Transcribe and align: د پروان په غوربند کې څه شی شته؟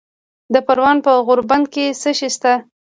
د 0.53 0.55
پروان 0.67 0.97
په 1.05 1.11
غوربند 1.25 1.65
کې 1.73 1.85
څه 2.01 2.11
شی 2.17 2.29
شته؟ 2.35 2.53